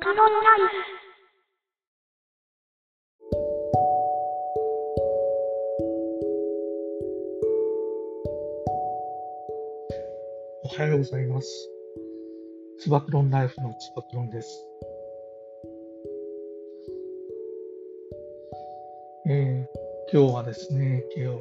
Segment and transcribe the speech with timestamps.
[0.00, 0.26] クロンライ
[0.60, 1.02] フ。
[10.64, 11.68] おはようございます。
[12.78, 14.66] つばクロンライフのつばクロンです。
[19.28, 21.38] えー、今日はですね、今日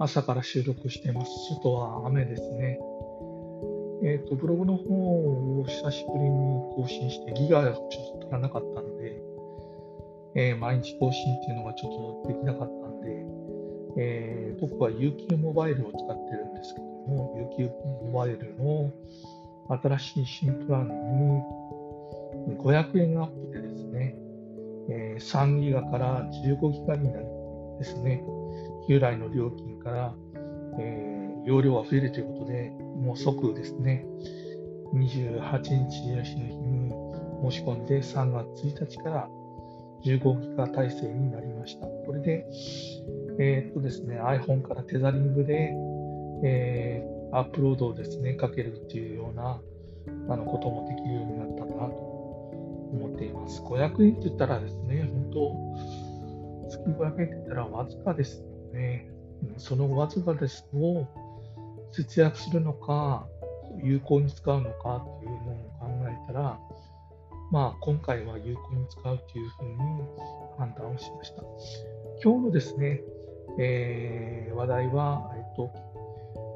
[0.00, 1.30] 朝から収録してます。
[1.54, 2.80] 外は雨ですね。
[4.04, 6.30] えっ、ー、と、ブログの方を久しぶりに
[6.74, 7.88] 更新して、ギガがちょっ
[8.20, 9.22] と取らなかったので、
[10.34, 13.26] えー、毎日更新っていうのがちょっとできなかったんで、
[13.98, 17.70] えー、僕は UQ モバイルを使ってるんですけども、UQ
[18.06, 18.92] モバイルの
[19.68, 24.16] 新しい新プランに500円アップでですね、
[24.90, 27.26] えー、3ギガから15ギガになる
[27.78, 28.24] ですね、
[28.88, 30.14] 従来の料金から、
[30.78, 34.06] え、容量が増えるということで、もう即ですね、
[34.94, 36.92] 28日の日に
[37.50, 39.28] 申し込んで3月1日から
[40.04, 41.86] 15ギガ体制になりました。
[41.86, 42.46] これで、
[43.38, 45.72] えー、っとですね、iPhone からテザリングで、
[46.44, 49.60] えー、アップロードをですね、かけるっていうような
[50.28, 52.12] あのこともできるようになったなと
[52.92, 53.62] 思っています。
[53.62, 59.08] 500円って言ったらですね、本当、月500円って言ったらわずかですよね。
[59.56, 61.06] そのわずかですを
[61.92, 63.26] 節約するのか、
[63.82, 66.58] 有効に使うのかというのを考えたら、
[67.50, 69.78] まあ、今回は有効に使うというふうに
[70.58, 71.42] 判断をしました。
[72.24, 73.02] 今日のですね、
[73.58, 75.70] えー、話題は、えっと、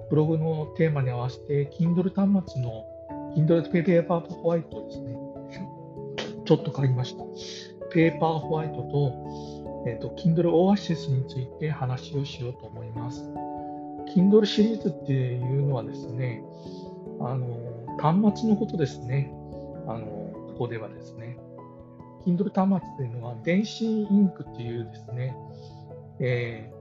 [0.09, 2.85] ブログのテーマに合わせて、Kindle 端末の
[3.37, 5.19] Kindle ペーパーホワイトですね、
[6.47, 7.25] ちょっと書きました。
[7.91, 13.29] ペーパーホワイトと、えっと、Kindle Oasis について話をしようと思います。
[14.15, 16.43] Kindle シリーズっていうのはですね、
[17.21, 19.33] あの端末のことですね。
[19.89, 21.39] あのここではですね、
[22.27, 25.37] Kindle 端末というのは電子インクっていうですね、
[26.19, 26.73] え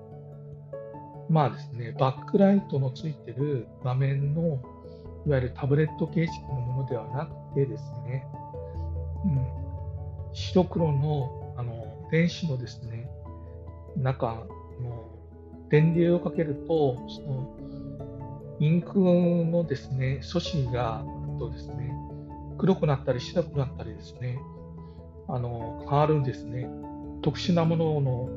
[1.30, 4.60] ー、まあですね、バックライトのついてる画面の
[5.28, 8.26] いわゆるタブレット形式のものではなくてですね、
[9.26, 9.46] うん、
[10.34, 13.10] 白黒のあの電子のですね、
[13.96, 14.46] 中
[14.82, 15.16] の
[15.70, 17.56] 電流をかけると、その
[18.60, 21.04] インクのですね、素子が
[21.38, 21.94] とですね、
[22.58, 24.40] 黒くなったり白くなったりですね、
[25.28, 26.68] あの変わるんですね。
[27.22, 28.30] 特殊なものの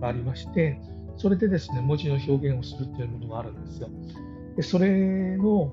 [0.00, 0.78] がありまして、
[1.16, 3.88] それでですね、文字の表現をするというものがあるんですよ。
[4.56, 5.72] でそれの、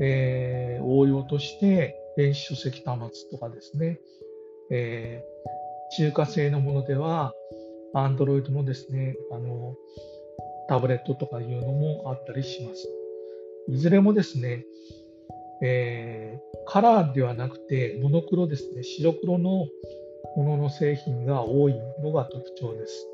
[0.00, 4.00] えー、応用として、電子書籍端末とかですね、
[4.70, 7.32] えー、中華製のものでは、
[7.94, 9.74] Android のですね、あの
[10.70, 12.88] タブレットとかいうのもあったりします。
[13.68, 14.64] いずれもですね、
[15.64, 19.66] えー、カラーではなくてモノクロですね、白黒の
[20.36, 23.08] ものの製品が多いのが特徴です。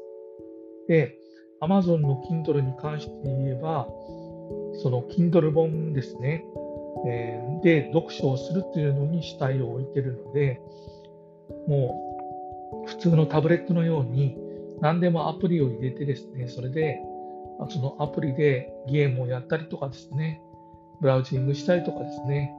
[0.86, 1.18] で、
[1.62, 3.88] Amazon の Kindle に関して言えば、
[4.82, 6.44] その Kindle 本ですね、
[7.06, 10.60] えー、で読書をするというのに主体を置いているので、
[11.66, 14.36] もう普通のタブレットのように
[14.82, 17.00] 何でもアプリを入れてですね、それで
[17.68, 20.40] そのアプリでゲームをやったりとかですね、
[21.00, 22.52] ブラウジングしたりとかですね、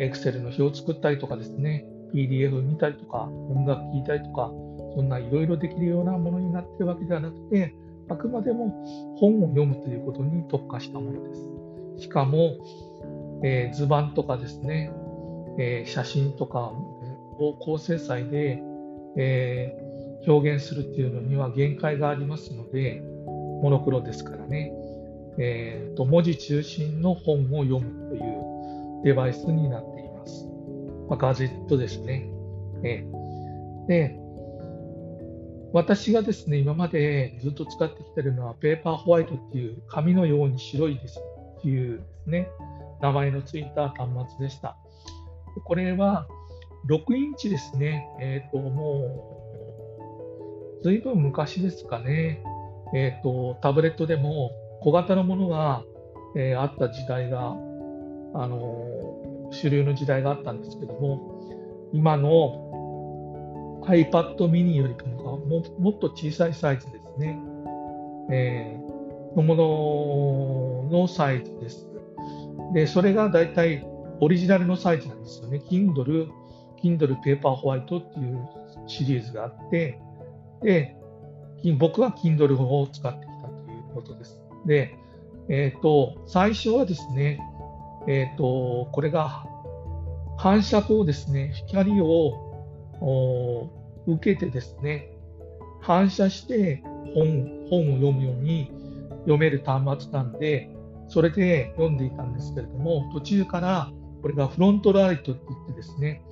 [0.00, 4.50] Excel の表を作ったりとかですね、PDF 見たりとか、音楽聴いたりとか、
[4.94, 7.74] そんないろいろできるようなものになっているわけではなくて、
[8.08, 8.68] あくまでも
[9.16, 12.02] 本を読むということに特化したものです。
[12.02, 12.56] しかも、
[13.44, 14.92] えー、図版とかですね、
[15.58, 16.72] えー、写真とか
[17.38, 18.62] を高精細で、
[19.16, 23.02] えー、表現するっていうのには限界がありますので、
[23.62, 24.72] モノクロですからね、
[25.38, 30.46] えーと、文字中心の本を読むというデバイスになっています。
[31.08, 32.28] まあ、ガジェットですね。
[32.84, 34.18] えー、で、
[35.72, 41.18] 私がですね、今までずっと使ってきているのは、ペーパーホワイトっていう紙のように白いです
[41.58, 42.48] っていうですね、
[43.00, 44.76] 名前のついた端末でした。
[45.64, 46.26] これは
[46.88, 48.08] 6インチですね。
[48.20, 49.38] えっ、ー、と、も
[50.80, 52.42] う、ずいぶん昔ですかね。
[52.94, 54.50] えーと、タブレットでも
[54.80, 55.82] 小型のものが、
[56.36, 67.38] えー、あった時代が、あのー、主流の時代があったんですけども今の iPad mini よりもももっと小さいサイズですね、
[68.30, 71.88] えー、のもののサイズです。
[72.74, 73.84] で、それがだいたい
[74.20, 75.60] オリジナルのサイズなんですよね。
[75.68, 76.28] Kindle、
[76.82, 78.48] Kindle Paper White っていう
[78.86, 79.98] シリーズがあって、
[80.62, 80.96] で、
[81.70, 84.40] 僕は Kindle を使ってきたということです。
[84.66, 84.96] で、
[85.48, 87.40] えっ、ー、と、最初はですね、
[88.08, 89.44] えっ、ー、と、これが
[90.36, 93.70] 反射光ですね、光を
[94.06, 95.08] 受けてですね、
[95.80, 96.82] 反射して
[97.14, 98.70] 本本を読むように
[99.20, 100.70] 読める端末なんで、
[101.08, 103.90] それで読んでいたんですけれども、途中から
[104.22, 106.22] これがフロントライトって言ってですね、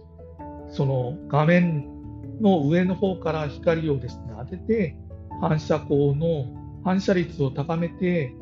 [0.70, 1.88] その画面
[2.40, 4.96] の上の方から光をですね当てて、
[5.40, 6.46] 反射光の
[6.84, 8.34] 反射率を高めて、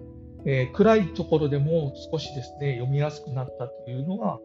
[0.47, 4.39] えー、暗いところでも少しですね読みやすくなったというのが、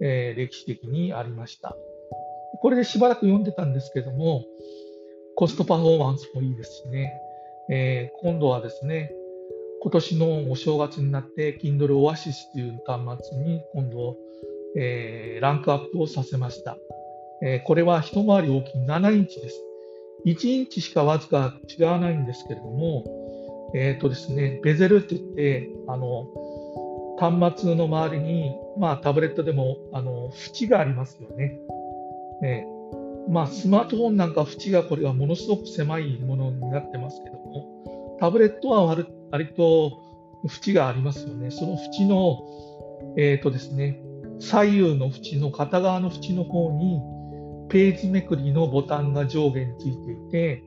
[0.00, 1.76] えー、歴史的にありました。
[2.60, 4.44] これでしばらく読んでたんですけども、
[5.34, 7.12] コストパフォーマンスもいいですしね、
[7.70, 9.12] えー、今度はですね、
[9.80, 14.16] 今年のお正月になって Kindle Oasis という端末に今度、
[14.76, 16.76] えー、ランクアップをさせました。
[17.42, 19.71] え、これは一回り大きい7インチです。
[20.26, 23.04] 1インチしかわずか違わないんですけれども、
[23.74, 26.28] えっ、ー、とですね、ベゼルって言って、あの、
[27.18, 31.58] 端末の周りに、まあタブレットでも、あの、縁がありますよね。
[32.44, 39.92] えー、まあスマートフォンなんか縁がこれはものすごく狭いものになってますけども、タブレットは割割と
[40.44, 41.50] 縁がありますよね。
[41.50, 42.38] その縁の、
[43.16, 44.00] えっ、ー、とですね、
[44.40, 47.00] 左右の縁の片側の縁の方に、
[47.72, 50.64] ページめくりのボタンが上下についていて、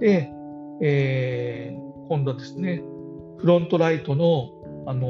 [0.00, 0.32] で、
[0.80, 2.82] えー、今度はですね、
[3.36, 4.48] フロントライトの、
[4.86, 5.04] あの、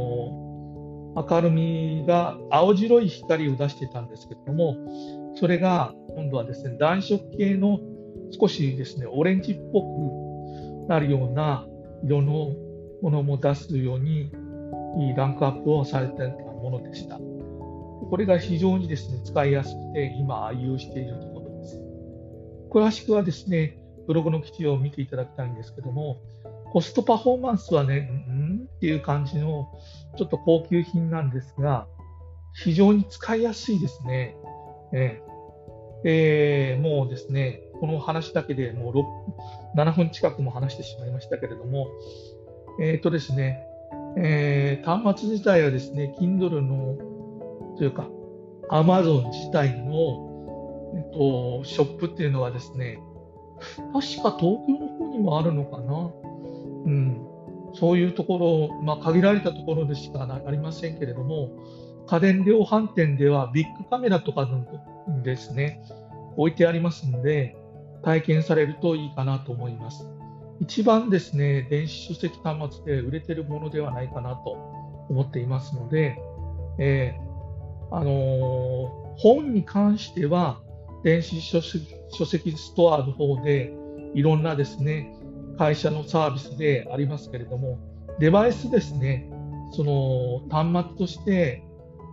[1.15, 4.75] 明るみが青白い光を出してたんですけれども、
[5.37, 7.79] それが今度はですね、暖色系の
[8.33, 11.65] 少しですね、オレンジっぽくなるような
[12.03, 12.51] 色の
[13.03, 14.33] ものも出すように
[15.17, 17.21] ランクアップをされてたものでした。
[18.09, 21.81] これが非常にですね、使いやすくて、今愛用しているところです。
[22.71, 26.21] 詳しくはですね、ブログの記事を見ていただきたいんですけども、
[26.73, 29.69] コストパフォーマンスはね、んっていう感じの
[30.17, 31.87] ちょっと高級品なんですが、
[32.55, 34.37] 非常に使いやすいですね。
[34.93, 35.23] え
[36.05, 41.89] えー、もうですね、この話だけでもう7分近くも話してしまいましたけれども、
[42.81, 43.65] えっ、ー、とですね、
[44.17, 46.97] えー、端末自体はですね、Kindle の
[47.81, 48.11] というか、
[48.69, 53.01] アマゾン自体の、えっと、ショップっていうのはですね、
[53.95, 56.13] 確か東京の方にもあるのかな。
[56.85, 57.27] うん。
[57.73, 61.49] そういうところ、まあ、限られたところでしかありませんけれども、
[62.07, 65.81] 家電量販店ではビッグカメラとかのですね、
[66.37, 67.57] 置いてありますので、
[68.03, 70.07] 体験されるといいかなと思います。
[70.61, 74.51] 一番ですね、電子書籍端末で売れてるものではないかなと
[75.09, 76.19] 思っていますので、
[76.79, 77.30] えー
[77.91, 80.61] あの本に関しては
[81.03, 83.73] 電子書籍ストアの方で
[84.15, 85.15] いろんなですね
[85.59, 87.79] 会社のサービスでありますけれども
[88.19, 89.31] デバイスですね
[89.73, 91.63] その端末として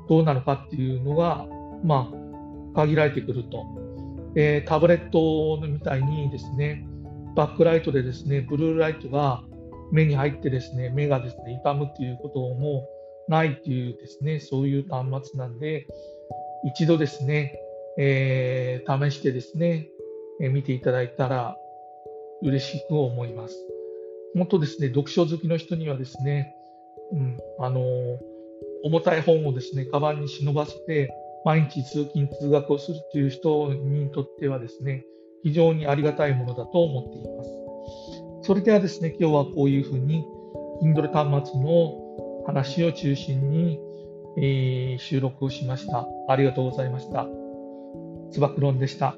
[0.09, 1.45] どうなのかっていうのが
[1.83, 3.65] まあ限られてくると、
[4.35, 6.85] えー、タブレットみたいにですね
[7.35, 9.44] バックライトでですねブルーライトが
[9.91, 12.88] 目に入ってですね目がですね痛むっていうことも
[13.27, 15.88] ないっていうですね、そういう端末なんで、
[16.65, 17.59] 一度ですね、
[17.97, 19.87] えー、試してですね、
[20.42, 21.57] えー、見ていただいたら
[22.42, 23.56] 嬉しく思います。
[24.35, 26.56] 本当ですね、読書好きの人にはですね、
[27.11, 28.18] うん、あのー、
[28.83, 31.09] 重たい本をですね、カバンに忍ばせて、
[31.44, 35.06] 毎日通勤通学をするという人にとってはですね、
[35.44, 37.49] 非常にありがたいものだと思っています。
[38.44, 40.23] それではですね、今日はこういうふうに、
[40.81, 42.06] Kindle 端末の
[42.47, 43.77] 話を中心に、
[44.37, 46.07] えー、収録をしました。
[46.30, 47.27] ありがとうございました。
[48.31, 49.18] つばくろんでした。